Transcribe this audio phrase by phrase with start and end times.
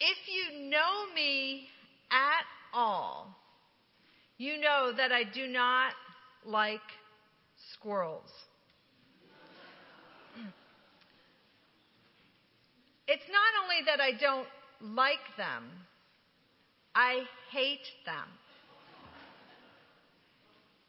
[0.00, 1.68] If you know me
[2.10, 3.34] at all,
[4.36, 5.92] you know that I do not
[6.44, 6.80] like
[7.72, 8.30] squirrels.
[13.08, 14.48] It's not only that I don't
[14.80, 15.62] like them,
[16.92, 17.22] I
[17.52, 18.26] hate them.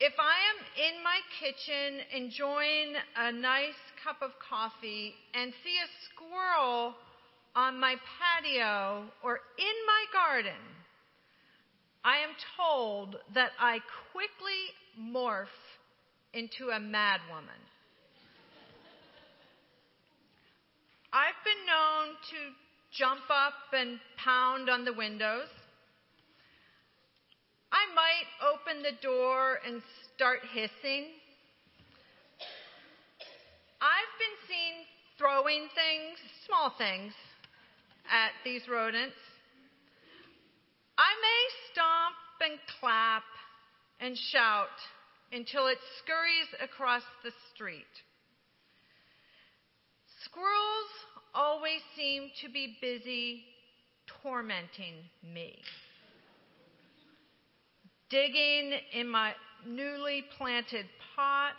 [0.00, 5.88] If I am in my kitchen enjoying a nice cup of coffee and see a
[6.08, 6.94] squirrel
[7.56, 10.60] on my patio or in my garden,
[12.04, 13.80] I am told that I
[14.12, 15.46] quickly morph
[16.34, 17.58] into a mad woman.
[21.12, 22.36] I've been known to
[22.92, 25.48] jump up and pound on the windows.
[27.72, 29.80] I might open the door and
[30.14, 31.06] start hissing.
[33.80, 34.84] I've been seen
[35.18, 37.12] throwing things, small things,
[38.10, 39.16] at these rodents.
[40.98, 43.24] I may stomp and clap
[44.00, 44.76] and shout
[45.32, 47.84] until it scurries across the street.
[50.24, 50.90] Squirrels
[51.34, 53.44] always seem to be busy
[54.22, 55.58] tormenting me.
[58.08, 59.32] Digging in my
[59.66, 61.56] newly planted pots,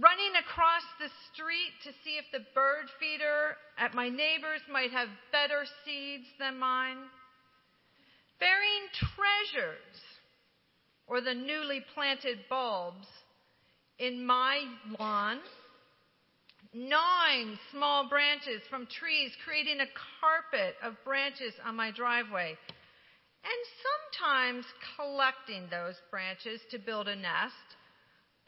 [0.00, 5.08] running across the street to see if the bird feeder at my neighbor's might have
[5.32, 6.98] better seeds than mine,
[8.38, 9.98] burying treasures
[11.08, 13.06] or the newly planted bulbs
[13.98, 14.62] in my
[15.00, 15.38] lawn,
[16.72, 22.54] gnawing small branches from trees, creating a carpet of branches on my driveway,
[23.42, 27.77] and sometimes collecting those branches to build a nest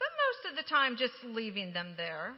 [0.01, 2.33] but most of the time just leaving them there.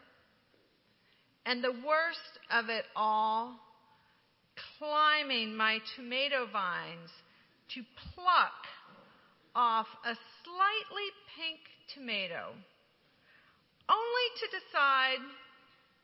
[1.45, 3.55] And the worst of it all,
[4.77, 7.09] climbing my tomato vines
[7.73, 7.81] to
[8.13, 8.67] pluck
[9.55, 11.59] off a slightly pink
[11.95, 12.51] tomato,
[13.87, 15.23] only to decide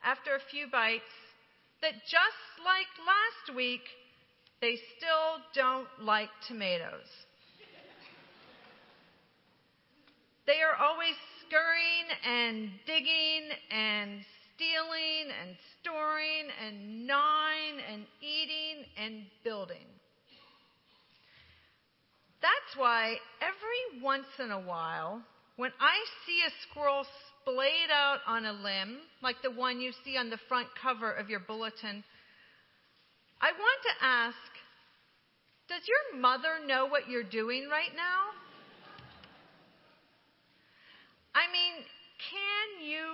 [0.02, 1.12] after a few bites
[1.82, 3.84] that just like last week,
[4.60, 7.08] they still don't like tomatoes.
[10.46, 11.14] They are always
[11.50, 14.22] scurrying and digging and
[14.54, 19.86] stealing and storing and gnawing and eating and building.
[22.40, 25.22] That's why every once in a while,
[25.56, 27.04] when I see a squirrel
[27.42, 31.28] splayed out on a limb, like the one you see on the front cover of
[31.28, 32.04] your bulletin,
[33.40, 34.36] I want to ask,
[35.68, 38.39] does your mother know what you're doing right now?
[41.34, 41.84] I mean,
[42.30, 43.06] can you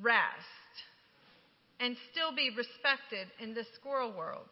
[0.00, 0.74] rest
[1.80, 4.48] and still be respected in the squirrel world?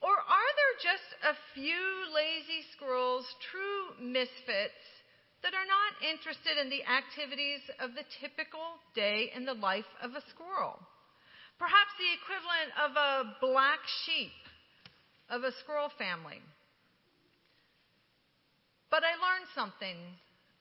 [0.00, 1.82] Or are there just a few
[2.14, 4.82] lazy squirrels, true misfits,
[5.42, 10.14] that are not interested in the activities of the typical day in the life of
[10.14, 10.78] a squirrel?
[11.58, 14.38] Perhaps the equivalent of a black sheep
[15.30, 16.38] of a squirrel family.
[18.90, 19.98] But I learned something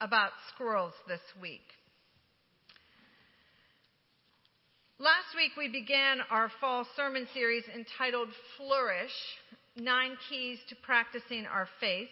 [0.02, 1.66] about squirrels this week.
[5.00, 9.13] Last week we began our fall sermon series entitled Flourish
[9.75, 12.09] Nine Keys to Practicing Our Faith.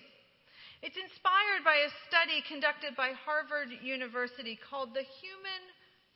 [0.82, 5.62] It's inspired by a study conducted by Harvard University called the Human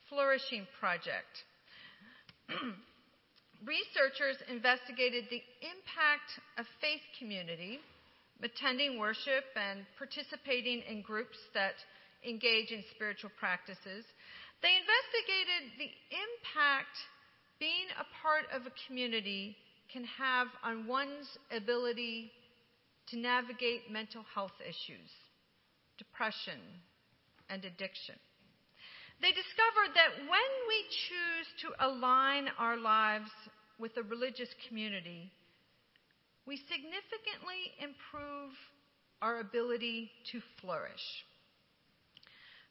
[0.08, 1.42] Flourishing Project.
[3.66, 7.80] Researchers investigated the impact of faith community
[8.42, 11.74] attending worship and participating in groups that
[12.26, 14.04] engage in spiritual practices.
[14.62, 16.96] They investigated the impact
[17.58, 19.56] being a part of a community
[19.92, 22.32] can have on one's ability
[23.08, 25.10] to navigate mental health issues,
[25.98, 26.60] depression,
[27.48, 28.14] and addiction.
[29.20, 33.30] They discovered that when we choose to align our lives
[33.78, 35.30] with a religious community,
[36.50, 38.50] we significantly improve
[39.22, 41.06] our ability to flourish.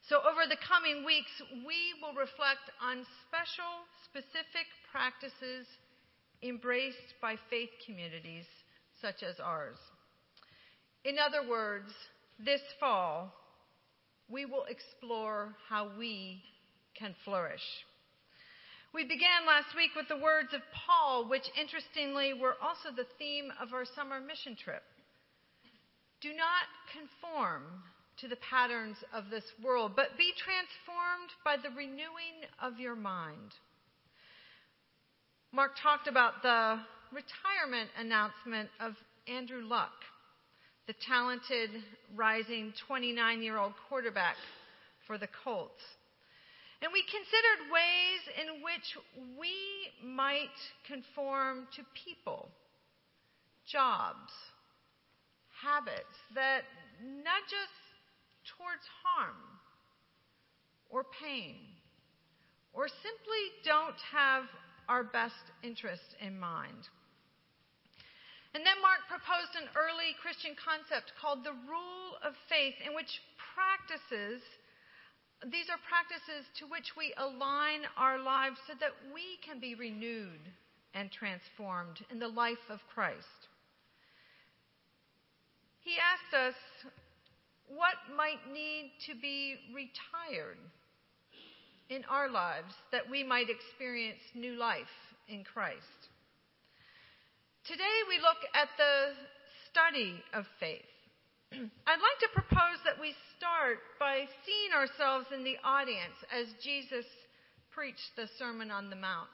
[0.09, 1.31] So, over the coming weeks,
[1.65, 5.65] we will reflect on special, specific practices
[6.43, 8.43] embraced by faith communities
[9.01, 9.77] such as ours.
[11.05, 11.93] In other words,
[12.37, 13.33] this fall,
[14.27, 16.43] we will explore how we
[16.97, 17.63] can flourish.
[18.91, 23.53] We began last week with the words of Paul, which interestingly were also the theme
[23.61, 24.81] of our summer mission trip.
[26.21, 27.63] Do not conform
[28.17, 33.53] to the patterns of this world, but be transformed by the renewing of your mind.
[35.51, 36.79] Mark talked about the
[37.13, 38.93] retirement announcement of
[39.27, 39.93] Andrew Luck,
[40.87, 41.69] the talented,
[42.15, 44.35] rising 29 year old quarterback
[45.05, 45.81] for the Colts.
[46.81, 48.97] And we considered ways in which
[49.37, 49.51] we
[50.03, 50.55] might
[50.87, 52.49] conform to people,
[53.67, 54.31] jobs,
[55.61, 56.63] habits that
[57.03, 57.75] nudge us
[58.55, 59.35] towards harm
[60.89, 61.57] or pain
[62.73, 64.43] or simply don't have
[64.87, 66.87] our best interest in mind.
[68.55, 73.21] And then Mark proposed an early Christian concept called the rule of faith, in which
[73.53, 74.41] practices,
[75.47, 80.43] these are practices to which we align our lives so that we can be renewed
[80.93, 83.47] and transformed in the life of Christ.
[85.79, 86.59] He asked us
[87.67, 90.57] what might need to be retired
[91.89, 94.91] in our lives that we might experience new life
[95.29, 96.09] in Christ.
[97.65, 99.13] Today we look at the
[99.69, 100.98] study of faith.
[101.51, 107.05] I'd like to propose that we start by seeing ourselves in the audience as Jesus
[107.73, 109.33] preached the Sermon on the Mount.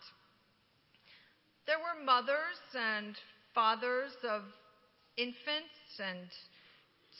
[1.67, 3.19] There were mothers and
[3.53, 4.43] fathers of
[5.17, 6.31] infants and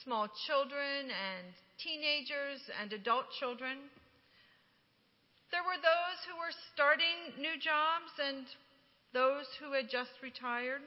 [0.03, 1.45] small children and
[1.77, 3.92] teenagers and adult children.
[5.51, 8.47] There were those who were starting new jobs and
[9.12, 10.83] those who had just retired.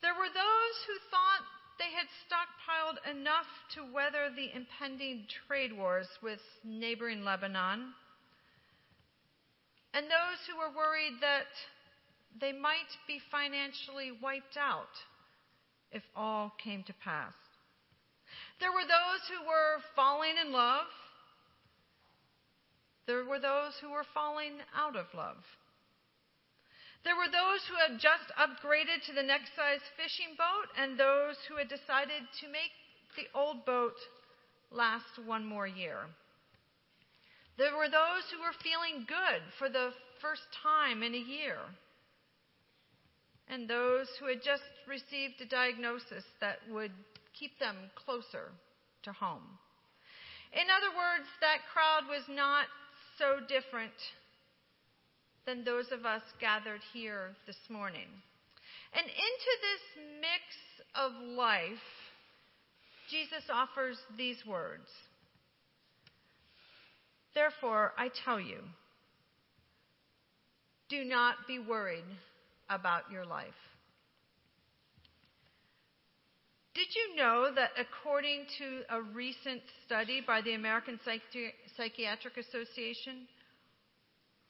[0.00, 1.44] There were those who thought
[1.82, 7.90] they had stockpiled enough to weather the impending trade wars with neighboring Lebanon.
[9.92, 11.50] And those who were worried that
[12.40, 14.94] they might be financially wiped out
[15.90, 17.34] if all came to pass.
[18.60, 20.86] There were those who were falling in love.
[23.08, 25.42] There were those who were falling out of love.
[27.04, 31.36] There were those who had just upgraded to the next size fishing boat, and those
[31.48, 32.70] who had decided to make
[33.16, 33.96] the old boat
[34.70, 36.06] last one more year.
[37.58, 41.58] There were those who were feeling good for the first time in a year
[43.52, 46.92] and those who had just received a diagnosis that would
[47.38, 48.48] keep them closer
[49.02, 49.44] to home.
[50.52, 52.66] In other words, that crowd was not
[53.18, 53.92] so different
[55.46, 58.08] than those of us gathered here this morning.
[58.94, 60.42] And into this mix
[60.94, 61.86] of life,
[63.10, 64.88] Jesus offers these words
[67.34, 68.58] Therefore, I tell you,
[70.90, 72.04] do not be worried
[72.68, 73.48] about your life.
[76.74, 80.98] Did you know that according to a recent study by the American
[81.76, 83.28] Psychiatric Association,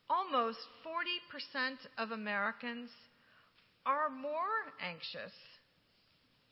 [0.09, 2.91] almost 40% of Americans
[3.87, 5.33] are more anxious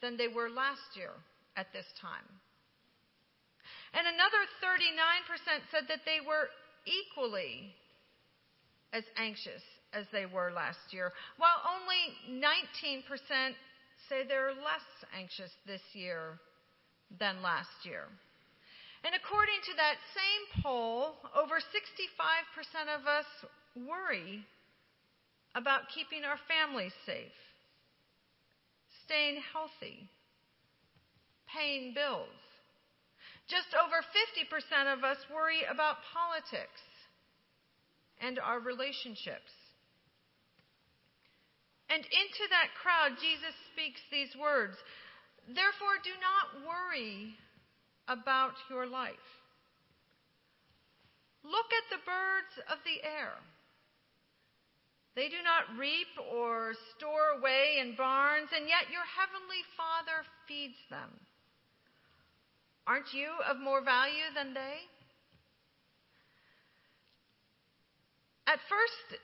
[0.02, 1.12] than they were last year
[1.56, 2.26] at this time?
[3.92, 6.48] And another 39% said that they were
[6.86, 7.74] equally
[8.92, 9.62] as anxious
[9.92, 13.02] as they were last year, while only 19%
[14.08, 14.86] say they're less
[15.16, 16.38] anxious this year
[17.18, 18.06] than last year.
[19.04, 23.24] And according to that same poll, over 65% of us
[23.74, 24.44] worry
[25.54, 27.32] about keeping our families safe,
[29.04, 30.04] staying healthy,
[31.48, 32.28] paying bills.
[33.48, 36.84] Just over 50% of us worry about politics
[38.20, 39.50] and our relationships.
[41.90, 44.76] And into that crowd, Jesus speaks these words
[45.48, 47.34] Therefore, do not worry
[48.10, 49.14] about your life.
[51.44, 53.38] Look at the birds of the air.
[55.14, 60.78] They do not reap or store away in barns, and yet your heavenly Father feeds
[60.90, 61.10] them.
[62.86, 64.76] Aren't you of more value than they?
[68.46, 69.20] At first,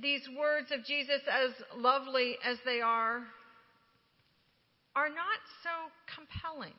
[0.00, 3.22] these words of Jesus, as lovely as they are,
[4.94, 5.70] are not so
[6.14, 6.76] compelling.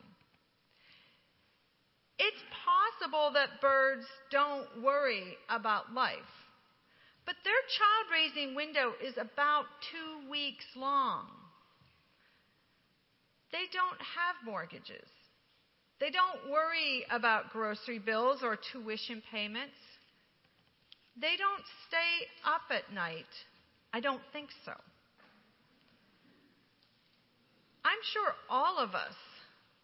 [2.70, 6.34] Possible that birds don't worry about life,
[7.26, 11.26] but their child raising window is about two weeks long.
[13.52, 15.08] They don't have mortgages.
[16.00, 19.76] They don't worry about grocery bills or tuition payments.
[21.20, 23.26] They don't stay up at night.
[23.94, 24.74] I don't think so.
[27.84, 29.16] I'm sure all of us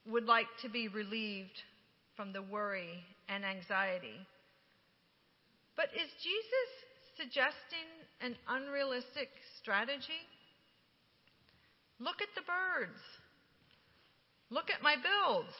[0.08, 1.64] would like to be relieved
[2.16, 4.16] from the worry and anxiety.
[5.76, 6.70] But is Jesus
[7.18, 7.88] suggesting
[8.22, 9.30] an unrealistic
[9.60, 10.24] strategy?
[12.00, 13.00] Look at the birds.
[14.50, 15.54] Look at my builds.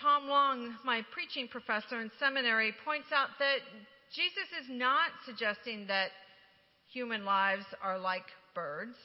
[0.00, 3.58] Tom Long, my preaching professor in seminary, points out that
[4.14, 6.10] Jesus is not suggesting that
[6.92, 8.96] human lives are like birds.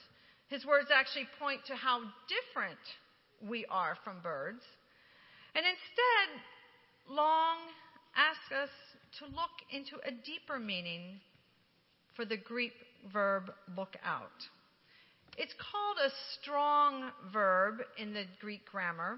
[0.49, 2.79] His words actually point to how different
[3.47, 4.63] we are from birds.
[5.55, 7.57] And instead, Long
[8.15, 8.69] asks us
[9.19, 11.19] to look into a deeper meaning
[12.15, 12.73] for the Greek
[13.11, 14.29] verb look out.
[15.37, 19.17] It's called a strong verb in the Greek grammar,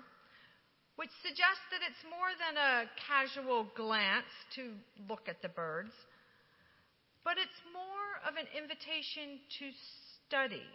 [0.96, 4.74] which suggests that it's more than a casual glance to
[5.10, 5.92] look at the birds,
[7.24, 9.72] but it's more of an invitation to
[10.28, 10.70] study,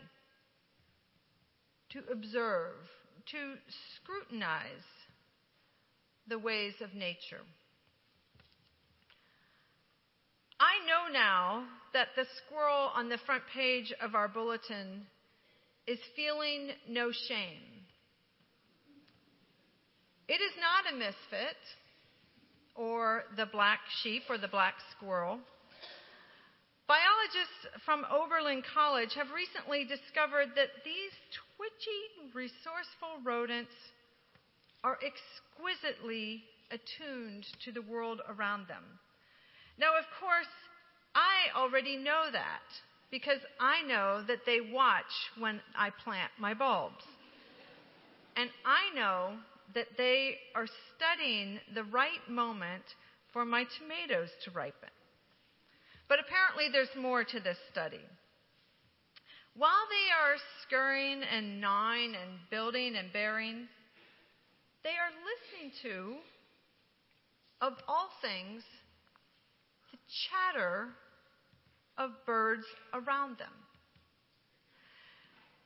[1.91, 2.75] to observe,
[3.33, 3.55] to
[3.97, 4.87] scrutinize
[6.29, 7.43] the ways of nature.
[10.61, 15.07] I know now that the squirrel on the front page of our bulletin
[15.87, 17.79] is feeling no shame.
[20.29, 21.57] It is not a misfit
[22.75, 25.39] or the black sheep or the black squirrel.
[26.87, 31.13] Biologists from Oberlin College have recently discovered that these
[31.59, 33.75] twitchy, resourceful rodents
[34.85, 38.85] are exquisitely attuned to the world around them.
[39.79, 40.47] Now, of course,
[41.15, 42.63] I already know that
[43.11, 47.05] because I know that they watch when I plant my bulbs.
[48.37, 49.33] And I know
[49.75, 52.85] that they are studying the right moment
[53.33, 54.91] for my tomatoes to ripen.
[56.09, 58.01] But apparently, there's more to this study.
[59.59, 63.67] While they are scurrying and gnawing and building and bearing,
[64.85, 66.15] they are listening to,
[67.61, 68.63] of all things,
[69.91, 69.99] the
[70.31, 70.91] chatter
[71.99, 72.63] of birds
[72.95, 73.51] around them.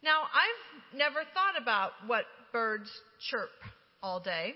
[0.03, 2.91] Now, I've never thought about what birds
[3.29, 3.53] chirp
[4.03, 4.55] all day,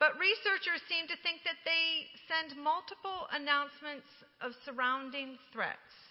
[0.00, 4.08] but researchers seem to think that they send multiple announcements
[4.40, 6.01] of surrounding threats.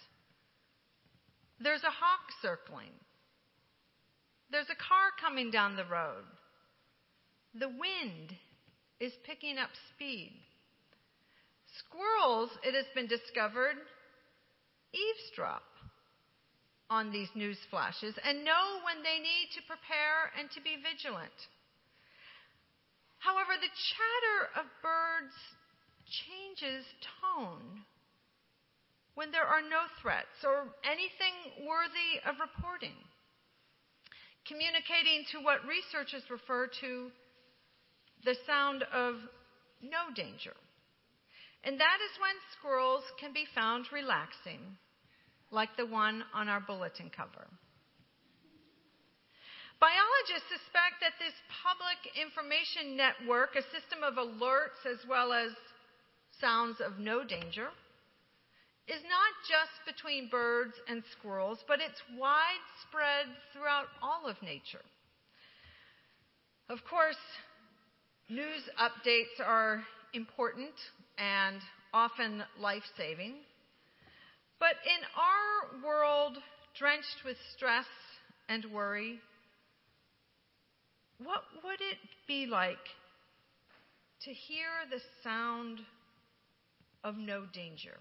[1.62, 2.92] There's a hawk circling.
[4.50, 6.24] There's a car coming down the road.
[7.54, 8.34] The wind
[9.00, 10.32] is picking up speed.
[11.78, 13.76] Squirrels, it has been discovered,
[14.92, 15.62] eavesdrop
[16.90, 21.32] on these news flashes and know when they need to prepare and to be vigilant.
[23.18, 25.32] However, the chatter of birds
[26.10, 26.84] changes
[27.22, 27.86] tone
[29.14, 32.96] when there are no threats or anything worthy of reporting,
[34.46, 37.10] communicating to what researchers refer to
[38.24, 39.16] the sound of
[39.82, 40.54] no danger.
[41.64, 44.78] And that is when squirrels can be found relaxing,
[45.50, 47.46] like the one on our bulletin cover.
[49.78, 55.50] Biologists suspect that this public information network, a system of alerts as well as
[56.40, 57.66] sounds of no danger,
[58.88, 64.82] is not just between birds and squirrels, but it's widespread throughout all of nature.
[66.68, 67.20] Of course,
[68.28, 69.84] news updates are
[70.14, 70.74] important
[71.18, 71.60] and
[71.94, 73.34] often life saving.
[74.58, 76.38] But in our world
[76.78, 77.86] drenched with stress
[78.48, 79.18] and worry,
[81.18, 82.76] what would it be like
[84.24, 85.80] to hear the sound
[87.04, 87.98] of no danger?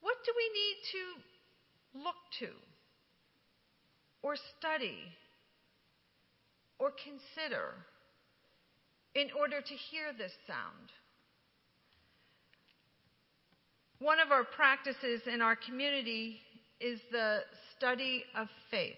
[0.00, 2.48] What do we need to look to,
[4.22, 4.98] or study,
[6.78, 7.74] or consider
[9.14, 10.92] in order to hear this sound?
[13.98, 16.40] One of our practices in our community
[16.80, 17.40] is the
[17.76, 18.96] study of faith.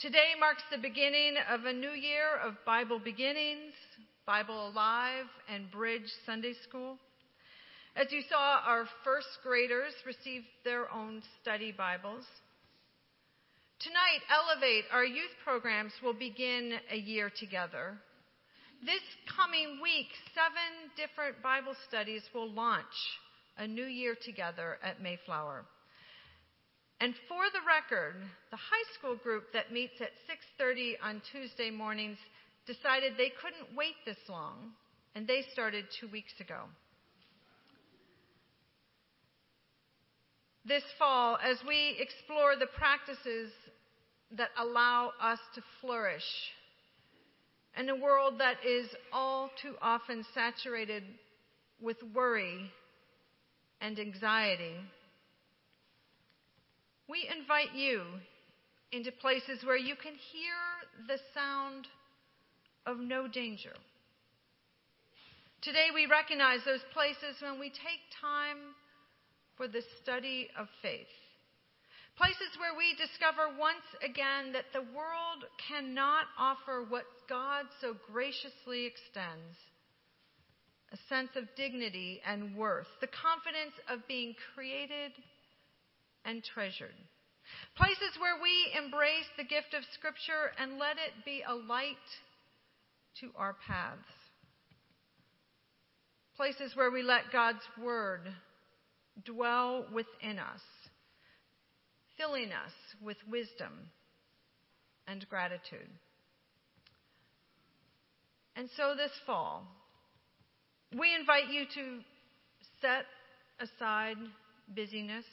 [0.00, 3.72] Today marks the beginning of a new year of Bible beginnings,
[4.26, 6.98] Bible Alive, and Bridge Sunday School.
[7.96, 12.24] As you saw, our first graders received their own study Bibles.
[13.78, 17.96] Tonight, Elevate, our youth programs, will begin a year together.
[18.84, 19.02] This
[19.36, 22.82] coming week, seven different Bible studies will launch
[23.58, 25.64] a new year together at Mayflower.
[27.00, 28.16] And for the record,
[28.50, 32.18] the high school group that meets at 6:30 on Tuesday mornings
[32.66, 34.74] decided they couldn't wait this long,
[35.14, 36.68] and they started 2 weeks ago.
[40.64, 43.50] This fall, as we explore the practices
[44.32, 46.24] that allow us to flourish
[47.76, 51.02] in a world that is all too often saturated
[51.80, 52.70] with worry
[53.80, 54.76] and anxiety.
[57.08, 58.02] we invite you
[58.92, 60.54] into places where you can hear
[61.06, 61.86] the sound
[62.86, 63.74] of no danger.
[65.60, 68.74] Today we recognize those places when we take time
[69.56, 71.10] for the study of faith.
[72.16, 78.86] Places where we discover once again that the world cannot offer what God so graciously
[78.86, 79.58] extends
[80.94, 85.10] a sense of dignity and worth, the confidence of being created
[86.24, 86.94] and treasured.
[87.76, 92.06] Places where we embrace the gift of Scripture and let it be a light
[93.20, 93.98] to our paths.
[96.36, 98.22] Places where we let God's Word
[99.24, 100.60] dwell within us,
[102.16, 103.90] filling us with wisdom
[105.06, 105.88] and gratitude.
[108.56, 109.66] And so this fall,
[110.96, 111.98] we invite you to
[112.80, 113.04] set
[113.60, 114.16] aside
[114.74, 115.24] busyness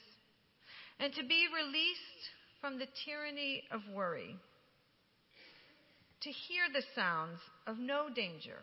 [0.98, 2.22] and to be released
[2.60, 4.36] from the tyranny of worry,
[6.22, 8.58] to hear the sounds of no danger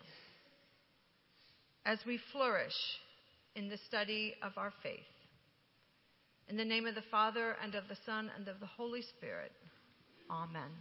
[1.85, 2.73] as we flourish
[3.59, 5.11] in the study of our faith.
[6.47, 9.51] In the name of the Father, and of the Son, and of the Holy Spirit.
[10.31, 10.71] Amen.